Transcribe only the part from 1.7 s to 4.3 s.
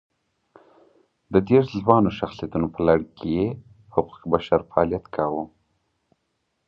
ځوانو شخصیتونو په لړ کې یې حقوق